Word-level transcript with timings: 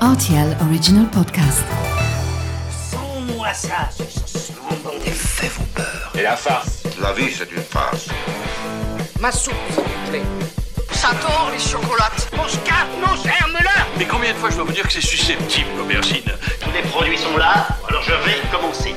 RTL 0.00 0.56
Original 0.62 1.06
Podcast. 1.10 1.64
Sans-moi 2.70 3.52
ça, 3.52 3.88
ce 3.96 4.52
Des 5.04 5.10
faits 5.10 5.50
vos 5.50 5.64
peurs. 5.74 6.12
Et 6.16 6.22
la 6.22 6.36
farce 6.36 6.84
La 7.02 7.12
vie, 7.12 7.32
c'est 7.36 7.50
une 7.50 7.62
farce. 7.62 8.06
Ma 9.18 9.32
soupe, 9.32 9.54
s'il 9.70 9.82
vous 9.82 10.10
plaît. 10.10 10.22
Ça 10.92 11.08
tord 11.20 11.50
les 11.52 11.58
chocolates. 11.58 12.30
Mon 12.36 12.46
scarpe, 12.46 12.88
mon 13.00 13.16
germe-là 13.16 13.86
Mais 13.98 14.04
combien 14.04 14.32
de 14.32 14.38
fois 14.38 14.50
je 14.50 14.56
dois 14.56 14.66
vous 14.66 14.72
dire 14.72 14.86
que 14.86 14.92
c'est 14.92 15.00
susceptible, 15.00 15.68
l'aubergine? 15.76 16.30
Tous 16.60 16.70
les 16.70 16.82
produits 16.82 17.18
sont 17.18 17.36
là, 17.36 17.66
alors 17.88 18.02
je 18.02 18.12
vais 18.12 18.40
commencer. 18.52 18.94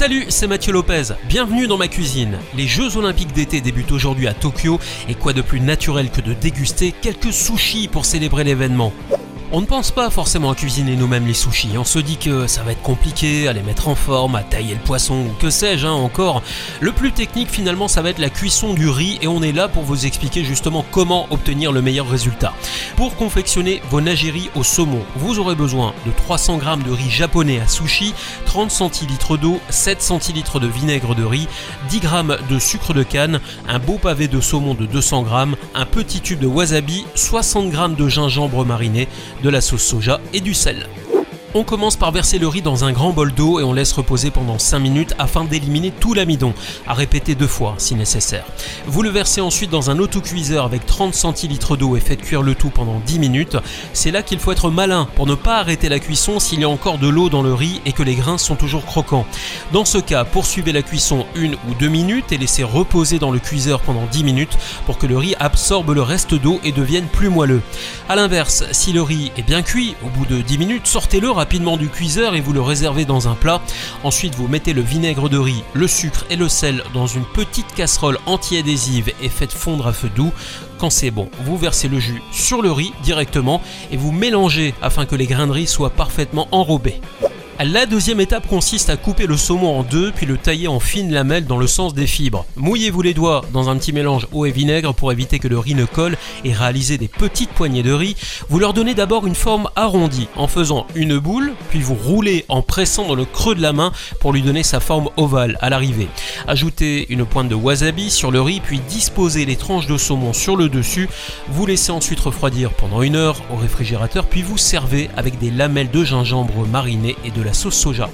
Salut, 0.00 0.24
c'est 0.30 0.46
Mathieu 0.46 0.72
Lopez. 0.72 1.12
Bienvenue 1.28 1.66
dans 1.66 1.76
ma 1.76 1.86
cuisine. 1.86 2.38
Les 2.56 2.66
Jeux 2.66 2.96
Olympiques 2.96 3.34
d'été 3.34 3.60
débutent 3.60 3.92
aujourd'hui 3.92 4.28
à 4.28 4.32
Tokyo 4.32 4.80
et 5.10 5.14
quoi 5.14 5.34
de 5.34 5.42
plus 5.42 5.60
naturel 5.60 6.08
que 6.10 6.22
de 6.22 6.32
déguster 6.32 6.92
quelques 7.02 7.34
sushis 7.34 7.86
pour 7.86 8.06
célébrer 8.06 8.44
l'événement? 8.44 8.94
On 9.52 9.60
ne 9.60 9.66
pense 9.66 9.90
pas 9.90 10.10
forcément 10.10 10.52
à 10.52 10.54
cuisiner 10.54 10.94
nous-mêmes 10.94 11.26
les 11.26 11.34
sushis. 11.34 11.76
On 11.76 11.82
se 11.82 11.98
dit 11.98 12.18
que 12.18 12.46
ça 12.46 12.62
va 12.62 12.70
être 12.70 12.82
compliqué 12.82 13.48
à 13.48 13.52
les 13.52 13.62
mettre 13.62 13.88
en 13.88 13.96
forme, 13.96 14.36
à 14.36 14.44
tailler 14.44 14.74
le 14.74 14.80
poisson 14.80 15.26
ou 15.26 15.32
que 15.40 15.50
sais-je 15.50 15.88
hein, 15.88 15.92
encore. 15.92 16.44
Le 16.78 16.92
plus 16.92 17.10
technique 17.10 17.50
finalement, 17.50 17.88
ça 17.88 18.00
va 18.00 18.10
être 18.10 18.20
la 18.20 18.30
cuisson 18.30 18.74
du 18.74 18.88
riz 18.88 19.18
et 19.22 19.26
on 19.26 19.42
est 19.42 19.50
là 19.50 19.66
pour 19.66 19.82
vous 19.82 20.06
expliquer 20.06 20.44
justement 20.44 20.84
comment 20.92 21.26
obtenir 21.30 21.72
le 21.72 21.82
meilleur 21.82 22.08
résultat. 22.08 22.54
Pour 22.94 23.16
confectionner 23.16 23.82
vos 23.90 24.00
nagiri 24.00 24.50
au 24.54 24.62
saumon, 24.62 25.02
vous 25.16 25.40
aurez 25.40 25.56
besoin 25.56 25.94
de 26.06 26.12
300 26.12 26.60
g 26.60 26.84
de 26.86 26.92
riz 26.92 27.10
japonais 27.10 27.58
à 27.58 27.66
sushi, 27.66 28.14
30 28.46 28.70
centilitres 28.70 29.36
d'eau, 29.36 29.58
7 29.68 30.00
centilitres 30.00 30.60
de 30.60 30.68
vinaigre 30.68 31.16
de 31.16 31.24
riz, 31.24 31.48
10 31.88 32.02
g 32.02 32.08
de 32.48 32.58
sucre 32.60 32.94
de 32.94 33.02
canne, 33.02 33.40
un 33.66 33.80
beau 33.80 33.98
pavé 33.98 34.28
de 34.28 34.40
saumon 34.40 34.74
de 34.74 34.86
200 34.86 35.24
g, 35.24 35.56
un 35.74 35.86
petit 35.86 36.20
tube 36.20 36.38
de 36.38 36.46
wasabi, 36.46 37.04
60 37.16 37.72
g 37.72 37.78
de 37.98 38.08
gingembre 38.08 38.64
mariné, 38.64 39.08
de 39.42 39.50
la 39.50 39.60
sauce 39.60 39.82
soja 39.82 40.20
et 40.32 40.40
du 40.40 40.54
sel. 40.54 40.86
On 41.52 41.64
commence 41.64 41.96
par 41.96 42.12
verser 42.12 42.38
le 42.38 42.46
riz 42.46 42.62
dans 42.62 42.84
un 42.84 42.92
grand 42.92 43.10
bol 43.10 43.32
d'eau 43.32 43.58
et 43.58 43.64
on 43.64 43.72
laisse 43.72 43.92
reposer 43.92 44.30
pendant 44.30 44.60
5 44.60 44.78
minutes 44.78 45.14
afin 45.18 45.42
d'éliminer 45.42 45.90
tout 45.90 46.14
l'amidon, 46.14 46.54
à 46.86 46.94
répéter 46.94 47.34
deux 47.34 47.48
fois 47.48 47.74
si 47.76 47.96
nécessaire. 47.96 48.44
Vous 48.86 49.02
le 49.02 49.10
versez 49.10 49.40
ensuite 49.40 49.68
dans 49.68 49.90
un 49.90 49.98
autocuiseur 49.98 50.64
avec 50.64 50.86
30 50.86 51.12
centilitres 51.12 51.76
d'eau 51.76 51.96
et 51.96 52.00
faites 52.00 52.22
cuire 52.22 52.42
le 52.42 52.54
tout 52.54 52.70
pendant 52.70 53.00
10 53.04 53.18
minutes. 53.18 53.56
C'est 53.94 54.12
là 54.12 54.22
qu'il 54.22 54.38
faut 54.38 54.52
être 54.52 54.70
malin 54.70 55.08
pour 55.16 55.26
ne 55.26 55.34
pas 55.34 55.56
arrêter 55.56 55.88
la 55.88 55.98
cuisson 55.98 56.38
s'il 56.38 56.60
y 56.60 56.64
a 56.64 56.68
encore 56.68 56.98
de 56.98 57.08
l'eau 57.08 57.28
dans 57.28 57.42
le 57.42 57.52
riz 57.52 57.80
et 57.84 57.92
que 57.92 58.04
les 58.04 58.14
grains 58.14 58.38
sont 58.38 58.54
toujours 58.54 58.86
croquants. 58.86 59.26
Dans 59.72 59.84
ce 59.84 59.98
cas, 59.98 60.22
poursuivez 60.22 60.70
la 60.70 60.82
cuisson 60.82 61.26
une 61.34 61.54
ou 61.68 61.74
deux 61.80 61.88
minutes 61.88 62.30
et 62.30 62.38
laissez 62.38 62.62
reposer 62.62 63.18
dans 63.18 63.32
le 63.32 63.40
cuiseur 63.40 63.80
pendant 63.80 64.06
10 64.06 64.22
minutes 64.22 64.56
pour 64.86 64.98
que 64.98 65.06
le 65.08 65.18
riz 65.18 65.34
absorbe 65.40 65.90
le 65.90 66.02
reste 66.02 66.32
d'eau 66.32 66.60
et 66.62 66.70
devienne 66.70 67.06
plus 67.06 67.28
moelleux. 67.28 67.62
A 68.08 68.14
l'inverse, 68.14 68.62
si 68.70 68.92
le 68.92 69.02
riz 69.02 69.32
est 69.36 69.42
bien 69.42 69.62
cuit, 69.62 69.96
au 70.06 70.08
bout 70.10 70.26
de 70.26 70.42
10 70.42 70.56
minutes, 70.56 70.86
sortez-le 70.86 71.39
rapidement 71.40 71.78
du 71.78 71.88
cuiseur 71.88 72.34
et 72.34 72.42
vous 72.42 72.52
le 72.52 72.60
réservez 72.60 73.06
dans 73.06 73.26
un 73.26 73.34
plat. 73.34 73.62
Ensuite, 74.04 74.34
vous 74.34 74.46
mettez 74.46 74.74
le 74.74 74.82
vinaigre 74.82 75.30
de 75.30 75.38
riz, 75.38 75.64
le 75.72 75.88
sucre 75.88 76.26
et 76.28 76.36
le 76.36 76.50
sel 76.50 76.84
dans 76.92 77.06
une 77.06 77.24
petite 77.24 77.72
casserole 77.74 78.18
anti-adhésive 78.26 79.10
et 79.22 79.30
faites 79.30 79.50
fondre 79.54 79.86
à 79.86 79.94
feu 79.94 80.10
doux. 80.14 80.32
Quand 80.76 80.90
c'est 80.90 81.10
bon, 81.10 81.30
vous 81.46 81.56
versez 81.56 81.88
le 81.88 81.98
jus 81.98 82.20
sur 82.30 82.60
le 82.60 82.70
riz 82.70 82.92
directement 83.02 83.62
et 83.90 83.96
vous 83.96 84.12
mélangez 84.12 84.74
afin 84.82 85.06
que 85.06 85.16
les 85.16 85.26
grains 85.26 85.46
de 85.46 85.52
riz 85.52 85.66
soient 85.66 85.88
parfaitement 85.88 86.46
enrobés. 86.52 87.00
La 87.62 87.84
deuxième 87.84 88.20
étape 88.20 88.48
consiste 88.48 88.88
à 88.88 88.96
couper 88.96 89.26
le 89.26 89.36
saumon 89.36 89.80
en 89.80 89.82
deux 89.82 90.12
puis 90.12 90.24
le 90.24 90.38
tailler 90.38 90.66
en 90.66 90.80
fines 90.80 91.12
lamelles 91.12 91.44
dans 91.44 91.58
le 91.58 91.66
sens 91.66 91.92
des 91.92 92.06
fibres. 92.06 92.46
Mouillez-vous 92.56 93.02
les 93.02 93.12
doigts 93.12 93.44
dans 93.52 93.68
un 93.68 93.76
petit 93.76 93.92
mélange 93.92 94.26
eau 94.32 94.46
et 94.46 94.50
vinaigre 94.50 94.94
pour 94.94 95.12
éviter 95.12 95.38
que 95.38 95.46
le 95.46 95.58
riz 95.58 95.74
ne 95.74 95.84
colle 95.84 96.16
et 96.42 96.54
réalisez 96.54 96.96
des 96.96 97.06
petites 97.06 97.50
poignées 97.50 97.82
de 97.82 97.92
riz. 97.92 98.16
Vous 98.48 98.58
leur 98.58 98.72
donnez 98.72 98.94
d'abord 98.94 99.26
une 99.26 99.34
forme 99.34 99.68
arrondie 99.76 100.28
en 100.36 100.46
faisant 100.48 100.86
une 100.94 101.18
boule, 101.18 101.52
puis 101.68 101.80
vous 101.80 101.96
roulez 101.96 102.46
en 102.48 102.62
pressant 102.62 103.06
dans 103.06 103.14
le 103.14 103.26
creux 103.26 103.54
de 103.54 103.60
la 103.60 103.74
main 103.74 103.92
pour 104.20 104.32
lui 104.32 104.40
donner 104.40 104.62
sa 104.62 104.80
forme 104.80 105.10
ovale 105.18 105.58
à 105.60 105.68
l'arrivée. 105.68 106.08
Ajoutez 106.46 107.12
une 107.12 107.26
pointe 107.26 107.50
de 107.50 107.54
wasabi 107.54 108.08
sur 108.08 108.30
le 108.30 108.40
riz 108.40 108.60
puis 108.60 108.80
disposez 108.88 109.44
les 109.44 109.56
tranches 109.56 109.86
de 109.86 109.98
saumon 109.98 110.32
sur 110.32 110.56
le 110.56 110.70
dessus. 110.70 111.10
Vous 111.48 111.66
laissez 111.66 111.92
ensuite 111.92 112.20
refroidir 112.20 112.70
pendant 112.70 113.02
une 113.02 113.16
heure 113.16 113.36
au 113.52 113.56
réfrigérateur 113.56 114.24
puis 114.24 114.40
vous 114.40 114.56
servez 114.56 115.10
avec 115.18 115.38
des 115.38 115.50
lamelles 115.50 115.90
de 115.90 116.04
gingembre 116.04 116.66
marinées 116.66 117.16
et 117.22 117.30
de 117.30 117.49
sauce 117.52 117.76
soja. 117.76 118.10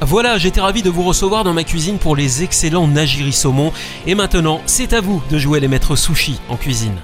Voilà, 0.00 0.36
j'étais 0.36 0.60
ravi 0.60 0.82
de 0.82 0.90
vous 0.90 1.04
recevoir 1.04 1.44
dans 1.44 1.52
ma 1.52 1.64
cuisine 1.64 1.98
pour 1.98 2.16
les 2.16 2.42
excellents 2.42 2.88
nagiri 2.88 3.32
saumon 3.32 3.72
et 4.06 4.14
maintenant, 4.14 4.60
c'est 4.66 4.92
à 4.92 5.00
vous 5.00 5.22
de 5.30 5.38
jouer 5.38 5.60
les 5.60 5.68
maîtres 5.68 5.96
sushi 5.96 6.40
en 6.48 6.56
cuisine. 6.56 6.96